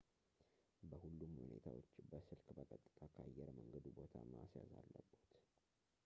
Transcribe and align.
በሁሉም 0.91 1.33
ሁኔታዎች 1.41 1.89
በስልክ 2.11 2.47
በቀጥታ 2.57 2.99
ከአየር 3.15 3.49
መንገዱ 3.57 3.85
ቦታ 3.99 4.15
ማስያዝ 4.31 4.71
አለብዎት 4.79 5.13